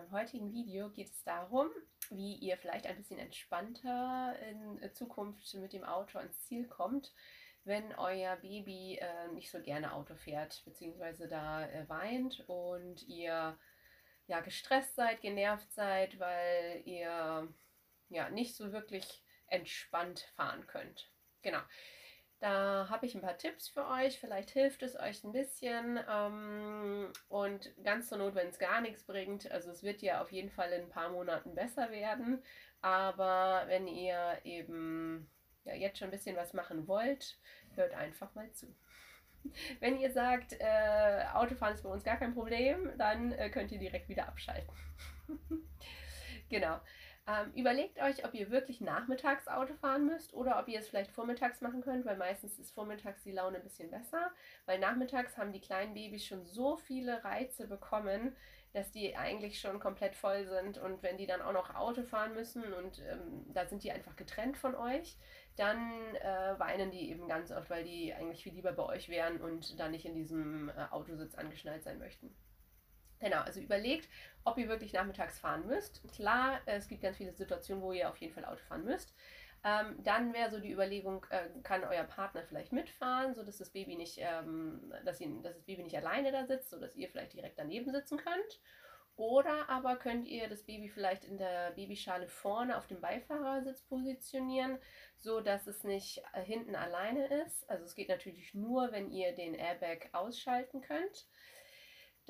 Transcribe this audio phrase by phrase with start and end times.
[0.00, 1.68] meinem heutigen Video geht es darum,
[2.10, 7.12] wie ihr vielleicht ein bisschen entspannter in Zukunft mit dem Auto ans Ziel kommt,
[7.64, 13.58] wenn euer Baby äh, nicht so gerne Auto fährt, beziehungsweise da äh, weint und ihr
[14.26, 17.48] ja gestresst seid, genervt seid, weil ihr
[18.08, 21.10] ja nicht so wirklich entspannt fahren könnt.
[21.42, 21.60] Genau.
[22.40, 24.18] Da habe ich ein paar Tipps für euch.
[24.18, 26.00] Vielleicht hilft es euch ein bisschen.
[26.10, 30.32] Ähm, und ganz zur Not, wenn es gar nichts bringt, also es wird ja auf
[30.32, 32.42] jeden Fall in ein paar Monaten besser werden.
[32.80, 35.30] Aber wenn ihr eben
[35.64, 37.38] ja, jetzt schon ein bisschen was machen wollt,
[37.74, 38.74] hört einfach mal zu.
[39.80, 43.78] Wenn ihr sagt, äh, Autofahren ist bei uns gar kein Problem, dann äh, könnt ihr
[43.78, 44.72] direkt wieder abschalten.
[46.48, 46.80] genau.
[47.30, 51.12] Ähm, überlegt euch, ob ihr wirklich nachmittags Auto fahren müsst oder ob ihr es vielleicht
[51.12, 54.32] vormittags machen könnt, weil meistens ist vormittags die Laune ein bisschen besser,
[54.66, 58.34] weil nachmittags haben die kleinen Babys schon so viele Reize bekommen,
[58.72, 62.34] dass die eigentlich schon komplett voll sind und wenn die dann auch noch Auto fahren
[62.34, 65.16] müssen und ähm, da sind die einfach getrennt von euch,
[65.56, 69.40] dann äh, weinen die eben ganz oft, weil die eigentlich viel lieber bei euch wären
[69.40, 72.34] und da nicht in diesem äh, Autositz angeschnallt sein möchten.
[73.20, 74.08] Genau, also überlegt,
[74.44, 76.02] ob ihr wirklich nachmittags fahren müsst.
[76.14, 79.14] Klar, es gibt ganz viele Situationen, wo ihr auf jeden Fall Auto fahren müsst.
[79.62, 83.96] Ähm, dann wäre so die Überlegung, äh, kann euer Partner vielleicht mitfahren, sodass das Baby
[83.96, 87.58] nicht, ähm, dass, ihn, dass das Baby nicht alleine da sitzt, sodass ihr vielleicht direkt
[87.58, 88.60] daneben sitzen könnt.
[89.16, 94.78] Oder aber könnt ihr das Baby vielleicht in der Babyschale vorne auf dem Beifahrersitz positionieren,
[95.18, 97.68] so dass es nicht äh, hinten alleine ist.
[97.68, 101.26] Also es geht natürlich nur, wenn ihr den Airbag ausschalten könnt.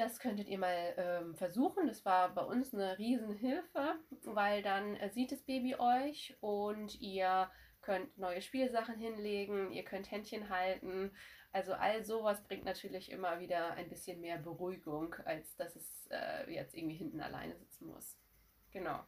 [0.01, 1.87] Das könntet ihr mal ähm, versuchen.
[1.87, 7.51] Das war bei uns eine Riesenhilfe, weil dann äh, sieht das Baby euch und ihr
[7.83, 11.13] könnt neue Spielsachen hinlegen, ihr könnt Händchen halten.
[11.53, 16.51] Also all sowas bringt natürlich immer wieder ein bisschen mehr Beruhigung, als dass es äh,
[16.51, 18.17] jetzt irgendwie hinten alleine sitzen muss.
[18.71, 19.05] Genau.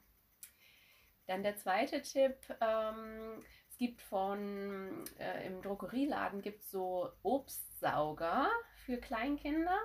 [1.26, 2.36] Dann der zweite Tipp.
[2.60, 8.50] Ähm, es gibt von äh, im Drogerieladen gibt so Obstsauger
[8.84, 9.80] für Kleinkinder.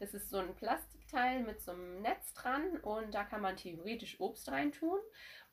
[0.00, 4.18] Das ist so ein Plastikteil mit so einem Netz dran und da kann man theoretisch
[4.18, 4.98] Obst reintun.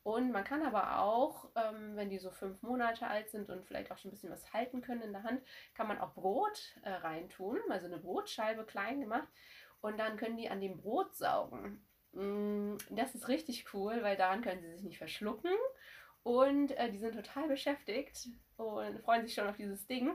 [0.02, 3.92] Und man kann aber auch, ähm, wenn die so fünf Monate alt sind und vielleicht
[3.92, 5.42] auch schon ein bisschen was halten können in der Hand,
[5.74, 9.28] kann man auch Brot äh, reintun, also eine Brotscheibe klein gemacht.
[9.82, 11.84] Und dann können die an dem Brot saugen.
[12.12, 15.52] Mm, das ist richtig cool, weil daran können sie sich nicht verschlucken.
[16.22, 20.14] Und äh, die sind total beschäftigt und freuen sich schon auf dieses Ding.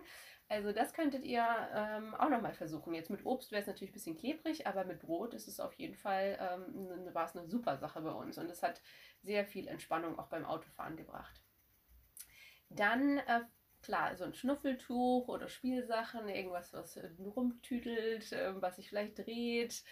[0.50, 2.94] Also das könntet ihr ähm, auch nochmal versuchen.
[2.94, 5.74] Jetzt mit Obst wäre es natürlich ein bisschen klebrig, aber mit Brot ist es auf
[5.74, 8.38] jeden Fall, ähm, eine, war es eine super Sache bei uns.
[8.38, 8.82] Und es hat
[9.24, 11.42] sehr viel Entspannung auch beim Autofahren gebracht.
[12.70, 13.42] Dann, äh,
[13.82, 19.84] klar, so ein Schnuffeltuch oder Spielsachen, irgendwas, was rumtütelt, äh, was sich vielleicht dreht.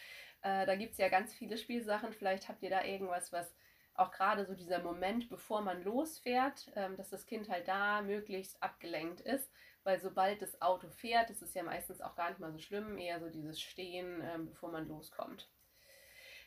[0.42, 2.14] Äh, da gibt es ja ganz viele Spielsachen.
[2.14, 3.56] Vielleicht habt ihr da irgendwas, was
[3.96, 8.62] auch gerade so dieser Moment, bevor man losfährt, ähm, dass das Kind halt da möglichst
[8.62, 9.52] abgelenkt ist
[9.84, 12.98] weil sobald das Auto fährt, ist es ja meistens auch gar nicht mal so schlimm,
[12.98, 15.50] eher so dieses Stehen, ähm, bevor man loskommt.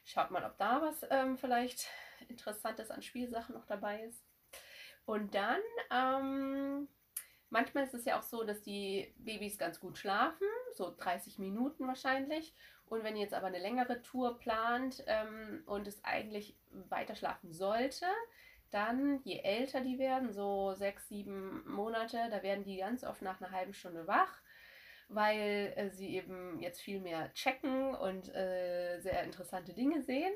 [0.04, 1.88] Schaut mal, ob da was ähm, vielleicht
[2.28, 4.24] Interessantes an Spielsachen noch dabei ist.
[5.04, 6.88] Und dann, ähm,
[7.50, 11.86] manchmal ist es ja auch so, dass die Babys ganz gut schlafen, so 30 Minuten
[11.88, 12.54] wahrscheinlich.
[12.86, 17.52] Und wenn ihr jetzt aber eine längere Tour plant ähm, und es eigentlich weiter schlafen
[17.52, 18.06] sollte,
[18.70, 23.40] dann, je älter die werden, so sechs, sieben Monate, da werden die ganz oft nach
[23.40, 24.40] einer halben Stunde wach,
[25.08, 30.32] weil äh, sie eben jetzt viel mehr checken und äh, sehr interessante Dinge sehen.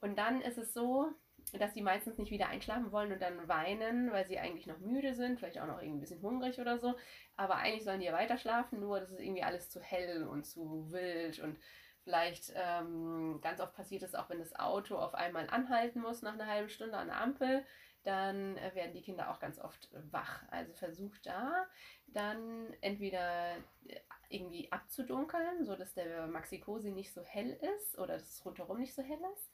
[0.00, 1.12] Und dann ist es so,
[1.58, 5.14] dass sie meistens nicht wieder einschlafen wollen und dann weinen, weil sie eigentlich noch müde
[5.14, 6.94] sind, vielleicht auch noch irgendwie ein bisschen hungrig oder so.
[7.36, 10.44] Aber eigentlich sollen die ja weiter schlafen, nur das ist irgendwie alles zu hell und
[10.44, 11.58] zu wild und
[12.04, 16.34] Vielleicht ähm, ganz oft passiert es auch, wenn das Auto auf einmal anhalten muss nach
[16.34, 17.64] einer halben Stunde an der Ampel,
[18.04, 20.42] dann äh, werden die Kinder auch ganz oft wach.
[20.50, 21.66] Also versucht da
[22.06, 23.56] dann entweder
[23.86, 28.94] äh, irgendwie abzudunkeln, sodass der Maxi-Cosi nicht so hell ist oder dass es rundherum nicht
[28.94, 29.50] so hell ist.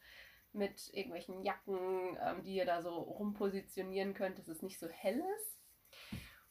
[0.53, 5.23] Mit irgendwelchen Jacken, ähm, die ihr da so rumpositionieren könnt, dass es nicht so hell
[5.41, 5.56] ist.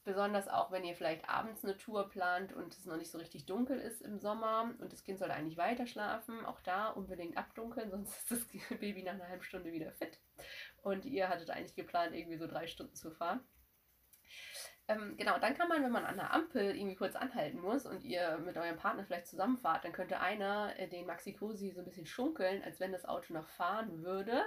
[0.06, 3.48] Besonders auch, wenn ihr vielleicht abends eine Tour plant und es noch nicht so richtig
[3.48, 6.46] dunkel ist im Sommer und das Kind soll eigentlich weiter schlafen.
[6.46, 10.20] Auch da unbedingt abdunkeln, sonst ist das Baby nach einer halben Stunde wieder fit.
[10.84, 13.40] Und ihr hattet eigentlich geplant, irgendwie so drei Stunden zu fahren.
[14.88, 18.04] Ähm, genau, dann kann man, wenn man an der Ampel irgendwie kurz anhalten muss und
[18.04, 22.06] ihr mit eurem Partner vielleicht zusammenfahrt, dann könnte einer äh, den Maxi-Cosi so ein bisschen
[22.06, 24.44] schunkeln, als wenn das Auto noch fahren würde.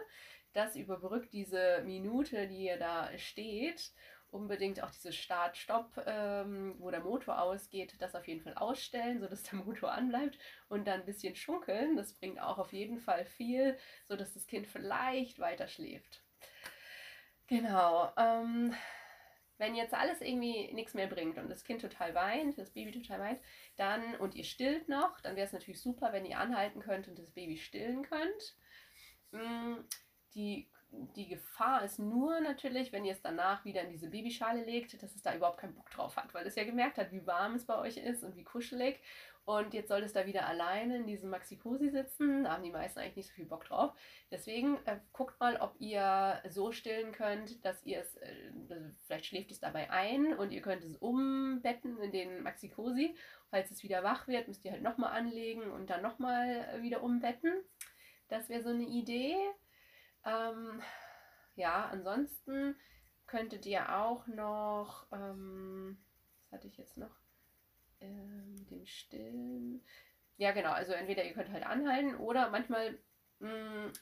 [0.53, 3.93] Das überbrückt diese Minute, die ihr da steht
[4.31, 9.43] unbedingt auch diese Start-Stopp, ähm, wo der Motor ausgeht, das auf jeden Fall ausstellen, sodass
[9.43, 10.39] der Motor anbleibt
[10.69, 11.97] und dann ein bisschen schunkeln.
[11.97, 13.77] Das bringt auch auf jeden Fall viel,
[14.07, 16.23] sodass das Kind vielleicht weiter schläft.
[17.47, 18.13] Genau.
[18.19, 18.75] Ähm,
[19.57, 23.19] wenn jetzt alles irgendwie nichts mehr bringt und das Kind total weint, das Baby total
[23.21, 23.41] weint,
[23.77, 27.19] dann und ihr stillt noch, dann wäre es natürlich super, wenn ihr anhalten könnt und
[27.19, 28.57] das Baby stillen könnt.
[29.33, 29.79] Mm,
[30.35, 35.03] die die Gefahr ist nur natürlich, wenn ihr es danach wieder in diese Babyschale legt,
[35.03, 37.55] dass es da überhaupt keinen Bock drauf hat, weil es ja gemerkt hat, wie warm
[37.55, 39.01] es bei euch ist und wie kuschelig.
[39.45, 42.45] Und jetzt soll es da wieder alleine in diesem Maxi-Cosi sitzen.
[42.45, 43.95] Da haben die meisten eigentlich nicht so viel Bock drauf.
[44.31, 48.53] Deswegen äh, guckt mal, ob ihr so stillen könnt, dass ihr es, äh,
[49.07, 53.17] vielleicht schläft es dabei ein und ihr könnt es umbetten in den Maxi-Cosi.
[53.49, 57.03] Falls es wieder wach wird, müsst ihr halt nochmal anlegen und dann nochmal äh, wieder
[57.03, 57.53] umbetten.
[58.29, 59.35] Das wäre so eine Idee.
[61.59, 62.77] Ja, ansonsten
[63.27, 65.99] könntet ihr auch noch, ähm,
[66.45, 67.11] was hatte ich jetzt noch?
[68.01, 69.83] Ähm, dem Stillen.
[70.37, 72.97] Ja, genau, also entweder ihr könnt halt anhalten oder manchmal,
[73.41, 73.93] mh, mm,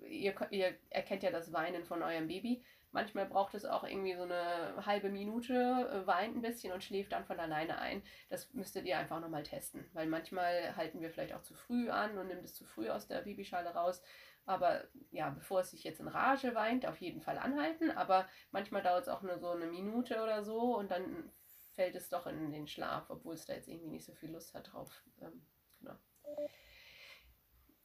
[0.00, 2.64] ihr, ihr erkennt ja das Weinen von eurem Baby.
[2.90, 7.12] Manchmal braucht es auch irgendwie so eine halbe Minute, äh, weint ein bisschen und schläft
[7.12, 8.02] dann von alleine ein.
[8.30, 12.18] Das müsstet ihr einfach nochmal testen, weil manchmal halten wir vielleicht auch zu früh an
[12.18, 14.02] und nimmt es zu früh aus der Babyschale raus.
[14.46, 17.90] Aber ja, bevor es sich jetzt in Rage weint, auf jeden Fall anhalten.
[17.90, 21.30] Aber manchmal dauert es auch nur so eine Minute oder so und dann
[21.74, 24.54] fällt es doch in den Schlaf, obwohl es da jetzt irgendwie nicht so viel Lust
[24.54, 25.02] hat drauf.
[25.20, 25.46] Ähm,
[25.78, 25.96] genau.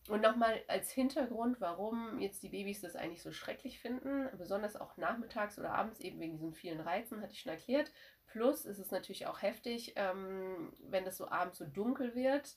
[0.08, 4.98] Und nochmal als Hintergrund, warum jetzt die Babys das eigentlich so schrecklich finden, besonders auch
[4.98, 7.92] nachmittags oder abends eben wegen diesen vielen Reizen, hatte ich schon erklärt.
[8.28, 12.56] Plus ist es natürlich auch heftig, ähm, wenn es so abends so dunkel wird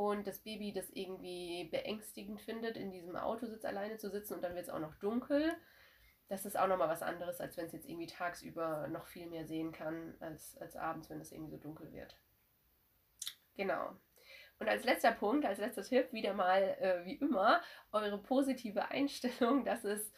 [0.00, 4.54] und das Baby das irgendwie beängstigend findet, in diesem Autositz alleine zu sitzen und dann
[4.54, 5.52] wird es auch noch dunkel.
[6.28, 9.44] Das ist auch nochmal was anderes, als wenn es jetzt irgendwie tagsüber noch viel mehr
[9.44, 12.16] sehen kann, als, als abends, wenn es irgendwie so dunkel wird.
[13.56, 13.94] Genau.
[14.58, 17.60] Und als letzter Punkt, als letzter Tipp, wieder mal äh, wie immer,
[17.92, 20.10] eure positive Einstellung, dass es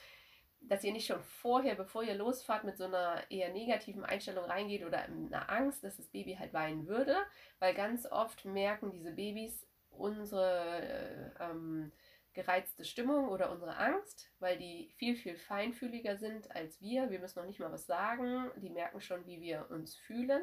[0.68, 4.84] dass ihr nicht schon vorher, bevor ihr losfahrt, mit so einer eher negativen Einstellung reingeht
[4.84, 7.16] oder einer Angst, dass das Baby halt weinen würde,
[7.58, 10.82] weil ganz oft merken diese Babys unsere
[11.38, 11.92] äh, ähm,
[12.34, 17.10] gereizte Stimmung oder unsere Angst, weil die viel, viel feinfühliger sind als wir.
[17.10, 20.42] Wir müssen noch nicht mal was sagen, die merken schon, wie wir uns fühlen.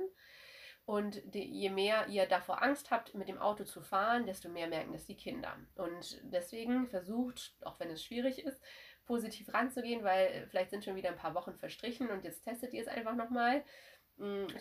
[0.85, 4.67] Und die, je mehr ihr davor Angst habt, mit dem Auto zu fahren, desto mehr
[4.67, 5.55] merken das die Kinder.
[5.75, 8.59] Und deswegen versucht, auch wenn es schwierig ist,
[9.05, 12.81] positiv ranzugehen, weil vielleicht sind schon wieder ein paar Wochen verstrichen und jetzt testet ihr
[12.81, 13.63] es einfach nochmal.
[13.98, 13.98] Mm,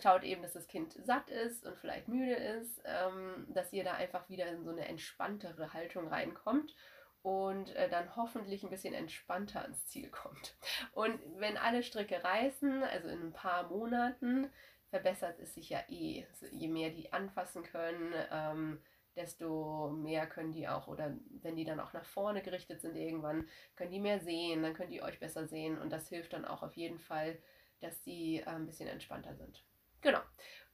[0.01, 3.93] schaut eben, dass das Kind satt ist und vielleicht müde ist, ähm, dass ihr da
[3.93, 6.75] einfach wieder in so eine entspanntere Haltung reinkommt
[7.21, 10.55] und äh, dann hoffentlich ein bisschen entspannter ans Ziel kommt.
[10.93, 14.49] Und wenn alle Stricke reißen, also in ein paar Monaten,
[14.89, 16.25] verbessert es sich ja eh.
[16.51, 18.81] Je mehr die anfassen können, ähm,
[19.15, 23.47] desto mehr können die auch, oder wenn die dann auch nach vorne gerichtet sind irgendwann,
[23.75, 26.63] können die mehr sehen, dann können die euch besser sehen und das hilft dann auch
[26.63, 27.37] auf jeden Fall,
[27.79, 29.63] dass die äh, ein bisschen entspannter sind.
[30.01, 30.21] Genau.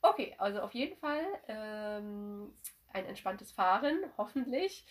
[0.01, 2.53] Okay, also auf jeden Fall ähm,
[2.89, 4.85] ein entspanntes Fahren, hoffentlich.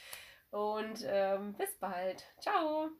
[0.50, 2.24] Und ähm, bis bald.
[2.40, 2.90] Ciao.